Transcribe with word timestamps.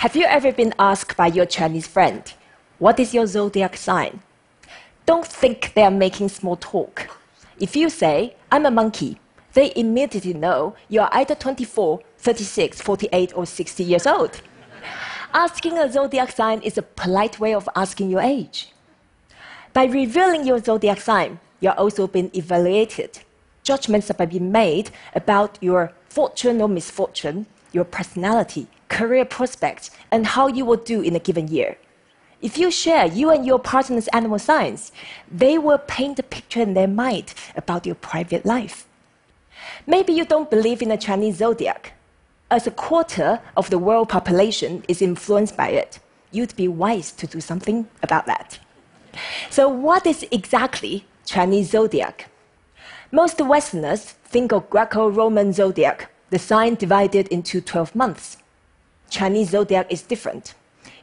Have 0.00 0.16
you 0.16 0.24
ever 0.24 0.50
been 0.50 0.72
asked 0.78 1.14
by 1.14 1.26
your 1.26 1.44
Chinese 1.44 1.86
friend, 1.86 2.22
What 2.78 2.98
is 2.98 3.12
your 3.12 3.26
zodiac 3.26 3.76
sign? 3.76 4.22
Don't 5.04 5.26
think 5.26 5.74
they 5.74 5.82
are 5.82 5.90
making 5.90 6.30
small 6.30 6.56
talk. 6.56 7.18
If 7.58 7.76
you 7.76 7.90
say, 7.90 8.34
I'm 8.50 8.64
a 8.64 8.70
monkey, 8.70 9.20
they 9.52 9.74
immediately 9.76 10.32
know 10.32 10.74
you 10.88 11.02
are 11.02 11.10
either 11.12 11.34
24, 11.34 12.00
36, 12.16 12.80
48, 12.80 13.36
or 13.36 13.44
60 13.44 13.84
years 13.84 14.06
old. 14.06 14.40
Asking 15.34 15.76
a 15.76 15.92
zodiac 15.92 16.32
sign 16.32 16.62
is 16.62 16.78
a 16.78 16.82
polite 16.82 17.38
way 17.38 17.52
of 17.52 17.68
asking 17.76 18.08
your 18.08 18.22
age. 18.22 18.72
By 19.74 19.84
revealing 19.84 20.46
your 20.46 20.60
zodiac 20.60 21.02
sign, 21.02 21.40
you're 21.60 21.78
also 21.78 22.06
being 22.06 22.30
evaluated. 22.34 23.18
Judgments 23.64 24.10
are 24.10 24.26
being 24.26 24.50
made 24.50 24.92
about 25.14 25.58
your 25.60 25.92
fortune 26.08 26.62
or 26.62 26.70
misfortune, 26.70 27.44
your 27.70 27.84
personality, 27.84 28.66
career 28.90 29.24
prospects, 29.24 29.90
and 30.10 30.26
how 30.26 30.46
you 30.46 30.66
will 30.66 30.76
do 30.76 31.00
in 31.00 31.16
a 31.16 31.24
given 31.28 31.48
year. 31.48 31.78
If 32.42 32.58
you 32.58 32.70
share 32.70 33.06
you 33.06 33.30
and 33.30 33.46
your 33.46 33.58
partner's 33.58 34.08
animal 34.08 34.38
signs, 34.38 34.92
they 35.30 35.56
will 35.56 35.78
paint 35.78 36.18
a 36.18 36.22
picture 36.22 36.60
in 36.60 36.74
their 36.74 36.88
mind 36.88 37.32
about 37.56 37.86
your 37.86 37.94
private 37.94 38.44
life. 38.44 38.86
Maybe 39.86 40.12
you 40.12 40.26
don't 40.26 40.50
believe 40.50 40.82
in 40.82 40.90
the 40.90 40.98
Chinese 40.98 41.36
zodiac, 41.36 41.94
as 42.50 42.66
a 42.66 42.72
quarter 42.72 43.40
of 43.56 43.70
the 43.70 43.78
world 43.78 44.08
population 44.08 44.82
is 44.88 45.00
influenced 45.00 45.56
by 45.56 45.68
it, 45.68 46.00
you'd 46.32 46.56
be 46.56 46.66
wise 46.66 47.12
to 47.12 47.26
do 47.26 47.40
something 47.40 47.88
about 48.02 48.26
that. 48.26 48.58
So, 49.50 49.68
what 49.68 50.06
is 50.06 50.26
exactly 50.32 51.04
Chinese 51.24 51.70
zodiac? 51.70 52.28
Most 53.12 53.40
Westerners 53.40 54.02
think 54.24 54.52
of 54.52 54.68
Greco 54.70 55.08
Roman 55.08 55.52
zodiac, 55.52 56.10
the 56.30 56.38
sign 56.38 56.74
divided 56.74 57.28
into 57.28 57.60
12 57.60 57.94
months. 57.94 58.36
Chinese 59.10 59.50
zodiac 59.50 59.92
is 59.92 60.02
different. 60.02 60.54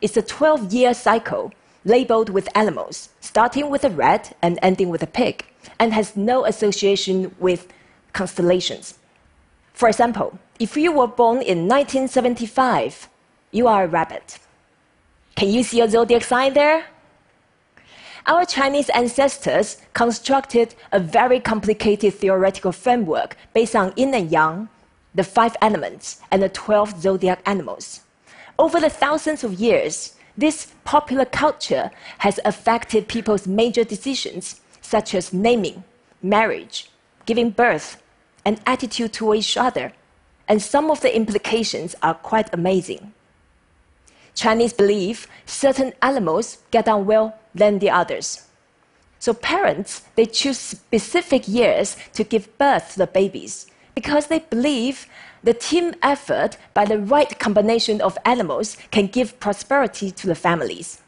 It's 0.00 0.16
a 0.16 0.22
12 0.22 0.72
year 0.72 0.94
cycle 0.94 1.52
labeled 1.84 2.30
with 2.30 2.48
animals, 2.56 3.10
starting 3.20 3.70
with 3.70 3.84
a 3.84 3.90
rat 3.90 4.36
and 4.42 4.58
ending 4.62 4.88
with 4.88 5.02
a 5.02 5.06
pig, 5.06 5.44
and 5.78 5.92
has 5.92 6.16
no 6.16 6.44
association 6.44 7.34
with 7.38 7.68
constellations. 8.12 8.98
For 9.72 9.88
example, 9.88 10.38
if 10.58 10.76
you 10.76 10.90
were 10.92 11.06
born 11.06 11.42
in 11.42 11.68
1975, 11.68 13.08
you 13.52 13.68
are 13.68 13.84
a 13.84 13.88
rabbit. 13.88 14.38
Can 15.34 15.50
you 15.50 15.62
see 15.62 15.80
a 15.80 15.88
zodiac 15.88 16.24
sign 16.24 16.54
there? 16.54 16.86
Our 18.26 18.44
Chinese 18.44 18.88
ancestors 18.90 19.76
constructed 19.92 20.74
a 20.90 20.98
very 20.98 21.38
complicated 21.38 22.14
theoretical 22.14 22.72
framework 22.72 23.36
based 23.54 23.76
on 23.76 23.92
yin 23.96 24.14
and 24.14 24.30
yang, 24.32 24.68
the 25.16 25.24
five 25.24 25.56
elements, 25.62 26.20
and 26.30 26.42
the 26.42 26.48
12 26.48 27.00
zodiac 27.00 27.40
animals. 27.46 28.02
Over 28.58 28.78
the 28.78 28.90
thousands 28.90 29.42
of 29.42 29.54
years, 29.54 30.14
this 30.36 30.72
popular 30.84 31.24
culture 31.24 31.90
has 32.18 32.38
affected 32.44 33.08
people's 33.08 33.46
major 33.46 33.82
decisions, 33.82 34.60
such 34.82 35.14
as 35.14 35.32
naming, 35.32 35.84
marriage, 36.22 36.90
giving 37.24 37.48
birth, 37.48 38.02
and 38.44 38.60
attitude 38.66 39.14
toward 39.14 39.38
each 39.38 39.56
other. 39.56 39.92
And 40.48 40.60
some 40.60 40.90
of 40.90 41.00
the 41.00 41.16
implications 41.16 41.96
are 42.02 42.14
quite 42.14 42.52
amazing. 42.52 43.14
Chinese 44.34 44.74
believe 44.74 45.26
certain 45.46 45.94
animals 46.02 46.58
get 46.70 46.88
on 46.88 47.06
well 47.06 47.38
than 47.54 47.78
the 47.78 47.90
others. 47.90 48.46
So 49.18 49.32
parents, 49.32 50.02
they 50.14 50.26
choose 50.26 50.58
specific 50.58 51.48
years 51.48 51.96
to 52.12 52.22
give 52.22 52.56
birth 52.58 52.92
to 52.92 52.98
the 52.98 53.06
babies 53.06 53.66
because 53.96 54.26
they 54.26 54.40
believe 54.40 55.06
the 55.42 55.54
team 55.54 55.94
effort 56.02 56.58
by 56.74 56.84
the 56.84 56.98
right 56.98 57.38
combination 57.38 58.00
of 58.02 58.18
animals 58.24 58.76
can 58.90 59.06
give 59.06 59.40
prosperity 59.40 60.10
to 60.10 60.26
the 60.26 60.34
families. 60.34 61.00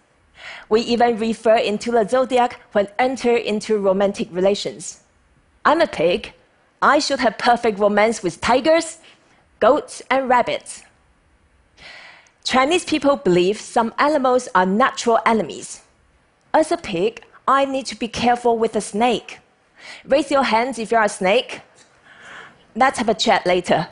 We 0.71 0.81
even 0.81 1.19
refer 1.19 1.57
into 1.57 1.93
the 1.93 2.09
zodiac 2.09 2.59
when 2.73 2.89
enter 2.99 3.37
into 3.37 3.79
romantic 3.79 4.29
relations. 4.33 5.03
I'm 5.67 5.83
a 5.83 5.87
pig, 5.87 6.33
I 6.81 6.99
should 6.99 7.21
have 7.21 7.37
perfect 7.37 7.79
romance 7.79 8.23
with 8.23 8.41
tigers, 8.41 8.99
goats, 9.61 10.01
and 10.11 10.29
rabbits. 10.29 10.83
Chinese 12.43 12.87
people 12.87 13.17
believe 13.17 13.61
some 13.61 13.93
animals 13.99 14.49
are 14.55 14.65
natural 14.65 15.19
enemies. 15.27 15.83
As 16.55 16.73
a 16.73 16.79
pig, 16.79 17.23
I 17.47 17.67
need 17.67 17.85
to 17.87 17.97
be 17.97 18.09
careful 18.09 18.57
with 18.57 18.75
a 18.77 18.81
snake. 18.81 19.41
Raise 20.07 20.31
your 20.31 20.45
hands 20.45 20.79
if 20.79 20.91
you're 20.91 21.03
a 21.03 21.09
snake. 21.11 21.61
Let's 22.79 22.99
have 22.99 23.09
a 23.09 23.15
chat 23.15 23.45
later. 23.45 23.89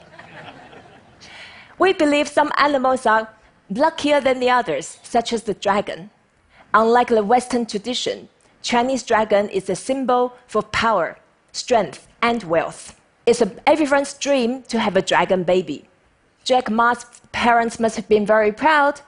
we 1.77 1.93
believe 1.93 2.29
some 2.29 2.53
animals 2.57 3.05
are 3.05 3.29
luckier 3.69 4.21
than 4.21 4.39
the 4.39 4.51
others, 4.51 5.01
such 5.03 5.33
as 5.33 5.43
the 5.43 5.55
dragon. 5.55 6.11
Unlike 6.73 7.09
the 7.09 7.25
Western 7.25 7.67
tradition, 7.67 8.29
Chinese 8.63 9.03
dragon 9.03 9.49
is 9.49 9.69
a 9.69 9.75
symbol 9.75 10.35
for 10.47 10.63
power, 10.63 11.19
strength, 11.51 12.07
and 12.23 12.45
wealth. 12.45 12.95
It's 13.27 13.43
a, 13.43 13.51
everyone's 13.67 14.15
dream 14.15 14.63
to 14.69 14.79
have 14.79 14.97
a 14.97 15.03
dragon 15.03 15.43
baby. 15.43 15.89
Jack 16.45 16.71
Ma's 16.71 17.05
parents 17.33 17.81
must 17.81 17.97
have 17.97 18.09
been 18.09 18.25
very 18.25 18.53
proud, 18.53 19.01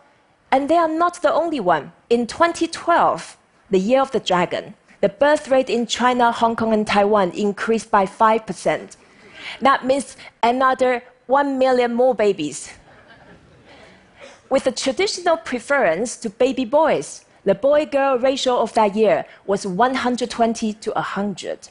and 0.50 0.68
they 0.68 0.76
are 0.76 0.88
not 0.88 1.22
the 1.22 1.32
only 1.32 1.60
one. 1.60 1.92
In 2.10 2.26
2012, 2.26 3.36
the 3.70 3.78
year 3.78 4.02
of 4.02 4.10
the 4.10 4.18
dragon, 4.18 4.74
the 5.00 5.08
birth 5.08 5.46
rate 5.46 5.70
in 5.70 5.86
China, 5.86 6.32
Hong 6.32 6.56
Kong, 6.56 6.72
and 6.72 6.84
Taiwan 6.84 7.30
increased 7.30 7.92
by 7.92 8.06
5%. 8.06 8.96
That 9.60 9.84
means 9.84 10.16
another 10.42 11.02
1 11.26 11.58
million 11.58 11.94
more 11.94 12.14
babies. 12.14 12.72
With 14.50 14.66
a 14.66 14.72
traditional 14.72 15.36
preference 15.36 16.16
to 16.18 16.30
baby 16.30 16.64
boys, 16.64 17.24
the 17.44 17.54
boy 17.54 17.86
girl 17.86 18.18
ratio 18.18 18.58
of 18.58 18.72
that 18.74 18.96
year 18.96 19.26
was 19.46 19.66
120 19.66 20.72
to 20.72 20.90
100. 20.92 21.68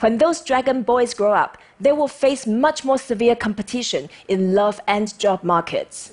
When 0.00 0.18
those 0.18 0.40
dragon 0.40 0.82
boys 0.82 1.12
grow 1.12 1.32
up, 1.32 1.58
they 1.80 1.92
will 1.92 2.08
face 2.08 2.46
much 2.46 2.84
more 2.84 2.98
severe 2.98 3.36
competition 3.36 4.08
in 4.26 4.54
love 4.54 4.80
and 4.86 5.18
job 5.18 5.42
markets. 5.42 6.12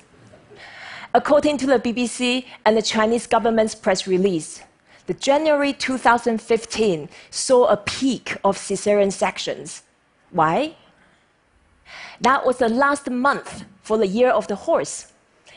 According 1.14 1.58
to 1.60 1.66
the 1.66 1.80
BBC 1.80 2.46
and 2.66 2.76
the 2.76 2.82
Chinese 2.82 3.26
government's 3.26 3.74
press 3.74 4.06
release, 4.06 4.62
the 5.08 5.14
January 5.14 5.72
2015 5.72 7.10
saw 7.30 7.66
a 7.68 7.78
peak 7.78 8.38
of 8.44 8.58
cesarean 8.58 9.14
sections. 9.14 9.84
Why? 10.32 10.76
That 12.22 12.46
was 12.46 12.58
the 12.58 12.70
last 12.70 13.10
month 13.10 13.66
for 13.82 13.98
the 13.98 14.08
year 14.08 14.30
of 14.30 14.48
the 14.48 14.56
horse. 14.56 15.12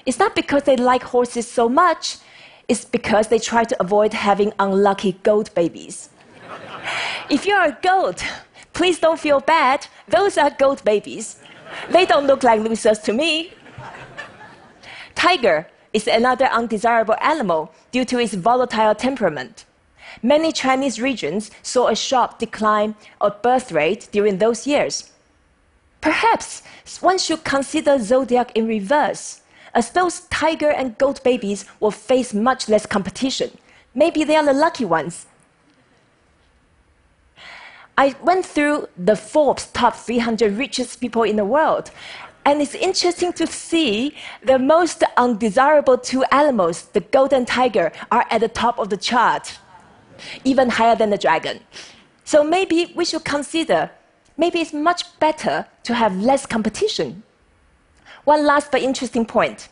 It's 0.07 0.19
not 0.19 0.35
because 0.35 0.65
they 0.65 0.77
like 0.77 1.03
horses 1.03 1.47
so 1.47 1.69
much, 1.69 2.17
it's 2.69 2.85
because 2.85 3.29
they 3.29 3.39
try 3.39 3.65
to 3.65 3.77
avoid 3.81 4.13
having 4.13 4.53
unlucky 4.59 5.13
goat 5.23 5.55
babies. 5.55 6.11
If 7.31 7.47
you're 7.47 7.63
a 7.63 7.79
goat, 7.83 8.25
please 8.73 8.99
don't 8.99 9.21
feel 9.21 9.41
bad. 9.41 9.87
Those 10.09 10.39
are 10.39 10.51
goat 10.51 10.85
babies. 10.85 11.41
They 11.91 12.07
don't 12.07 12.27
look 12.27 12.43
like 12.43 12.61
losers 12.61 12.99
to 13.01 13.13
me. 13.13 13.53
Tiger 15.15 15.67
is 15.93 16.07
another 16.07 16.47
undesirable 16.47 17.17
animal 17.21 17.73
due 17.91 18.05
to 18.05 18.19
its 18.19 18.35
volatile 18.35 18.95
temperament. 18.95 19.65
Many 20.23 20.53
Chinese 20.53 21.01
regions 21.01 21.51
saw 21.63 21.89
a 21.89 21.97
sharp 21.97 22.39
decline 22.39 22.95
of 23.21 23.43
birth 23.43 23.73
rate 23.73 24.09
during 24.13 24.39
those 24.39 24.67
years. 24.67 25.11
Perhaps 26.01 26.63
one 27.01 27.19
should 27.19 27.45
consider 27.45 27.99
zodiac 27.99 28.57
in 28.57 28.67
reverse, 28.67 29.43
as 29.75 29.91
those 29.91 30.21
tiger 30.31 30.71
and 30.71 30.97
goat 30.99 31.23
babies 31.23 31.65
will 31.81 31.91
face 31.91 32.33
much 32.33 32.69
less 32.69 32.87
competition. 32.87 33.51
Maybe 33.95 34.25
they 34.25 34.37
are 34.37 34.45
the 34.45 34.53
lucky 34.53 34.85
ones 34.85 35.27
I 37.99 38.15
went 38.23 38.47
through 38.47 38.89
the 38.97 39.17
Forbes 39.17 39.67
top 39.73 39.97
300 39.97 40.57
richest 40.57 41.01
people 41.01 41.25
in 41.25 41.35
the 41.35 41.45
world. 41.45 41.91
And 42.45 42.63
it's 42.63 42.77
interesting 42.77 43.33
to 43.33 43.47
see 43.49 44.15
the 44.41 44.57
most 44.57 45.03
undesirable 45.17 45.99
two 45.99 46.23
animals, 46.31 46.85
the 46.93 47.01
golden 47.01 47.45
tiger, 47.45 47.91
are 48.13 48.25
at 48.31 48.41
the 48.41 48.49
top 48.49 48.79
of 48.79 48.91
the 48.91 48.97
chart, 48.97 49.59
even 50.45 50.69
higher 50.69 50.95
than 50.95 51.11
the 51.11 51.19
dragon. 51.19 51.59
So 52.23 52.45
maybe 52.45 52.93
we 52.95 53.05
should 53.05 53.25
consider 53.25 53.91
maybe 54.39 54.61
it's 54.61 54.73
much 54.73 55.19
better 55.19 55.67
to 55.83 55.95
have 55.95 56.17
less 56.17 56.47
competition. 56.47 57.23
One 58.25 58.47
last 58.47 58.71
but 58.71 58.81
interesting 58.81 59.27
point. 59.27 59.69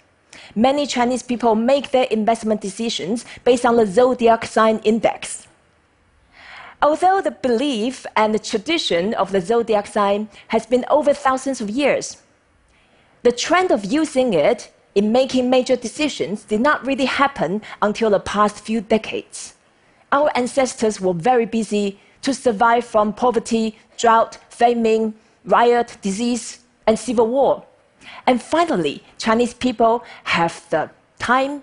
Many 0.55 0.87
Chinese 0.87 1.23
people 1.23 1.55
make 1.55 1.93
their 1.93 2.05
investment 2.05 2.61
decisions 2.61 3.25
based 3.45 3.65
on 3.65 3.77
the 3.77 3.87
zodiac 3.87 4.45
sign 4.45 4.79
index. 4.79 5.47
Although 6.83 7.23
the 7.23 7.31
belief 7.31 8.05
and 8.17 8.35
the 8.35 8.39
tradition 8.39 9.15
of 9.15 9.33
the 9.33 9.41
zodiac 9.41 9.87
sign 9.87 10.29
has 10.49 10.67
been 10.67 10.85
over 10.91 11.15
thousands 11.15 11.61
of 11.61 11.71
years, 11.71 12.19
the 13.23 13.33
trend 13.33 13.71
of 13.71 13.85
using 13.85 14.35
it 14.35 14.71
in 14.95 15.13
making 15.13 15.49
major 15.49 15.77
decisions 15.77 16.45
did 16.45 16.61
not 16.61 16.85
really 16.87 17.07
happen 17.07 17.63
until 17.81 18.11
the 18.11 18.21
past 18.21 18.61
few 18.61 18.81
decades. 18.81 19.55
Our 20.13 20.31
ancestors 20.35 21.01
were 21.01 21.13
very 21.13 21.47
busy 21.47 21.99
to 22.27 22.35
survive 22.35 22.85
from 22.85 23.13
poverty, 23.13 23.79
drought, 23.97 24.37
famine, 24.51 25.15
riot, 25.45 25.97
disease, 26.03 26.59
and 26.89 26.99
civil 26.99 27.29
war. 27.29 27.65
And 28.27 28.43
finally, 28.43 29.05
Chinese 29.17 29.55
people 29.55 30.03
have 30.25 30.69
the 30.71 30.91
time, 31.21 31.63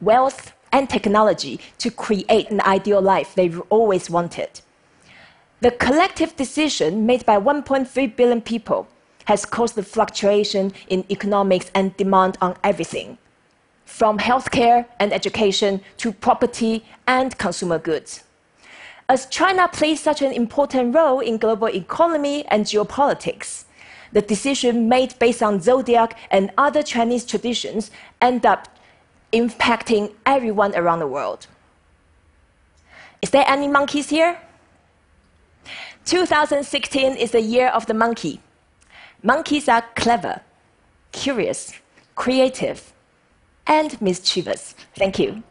wealth, 0.00 0.54
and 0.72 0.88
technology 0.88 1.60
to 1.76 1.90
create 1.90 2.50
an 2.50 2.62
ideal 2.62 3.02
life 3.02 3.34
they've 3.34 3.60
always 3.68 4.08
wanted. 4.08 4.62
The 5.60 5.72
collective 5.72 6.34
decision 6.36 7.04
made 7.04 7.26
by 7.26 7.36
1.3 7.38 8.16
billion 8.16 8.40
people 8.40 8.88
has 9.26 9.44
caused 9.44 9.74
the 9.74 9.82
fluctuation 9.82 10.72
in 10.88 11.04
economics 11.10 11.70
and 11.74 11.94
demand 11.98 12.38
on 12.40 12.56
everything, 12.64 13.18
from 13.84 14.16
healthcare 14.16 14.86
and 14.98 15.12
education 15.12 15.82
to 15.98 16.12
property 16.12 16.86
and 17.06 17.36
consumer 17.36 17.78
goods. 17.78 18.24
As 19.10 19.24
China 19.26 19.68
plays 19.68 20.00
such 20.00 20.20
an 20.20 20.32
important 20.32 20.94
role 20.94 21.20
in 21.20 21.38
global 21.38 21.68
economy 21.68 22.44
and 22.48 22.66
geopolitics, 22.66 23.64
the 24.12 24.20
decision 24.20 24.86
made 24.86 25.18
based 25.18 25.42
on 25.42 25.62
zodiac 25.62 26.18
and 26.30 26.50
other 26.58 26.82
Chinese 26.82 27.24
traditions 27.24 27.90
end 28.20 28.44
up 28.44 28.68
impacting 29.32 30.12
everyone 30.26 30.74
around 30.74 30.98
the 30.98 31.06
world. 31.06 31.46
Is 33.22 33.30
there 33.30 33.44
any 33.46 33.66
monkeys 33.66 34.10
here? 34.10 34.38
2016 36.04 37.16
is 37.16 37.30
the 37.30 37.40
year 37.40 37.68
of 37.68 37.86
the 37.86 37.94
monkey. 37.94 38.40
Monkeys 39.22 39.68
are 39.68 39.84
clever, 39.94 40.42
curious, 41.12 41.72
creative, 42.14 42.92
and 43.66 44.00
mischievous. 44.02 44.74
Thank 44.94 45.18
you. 45.18 45.42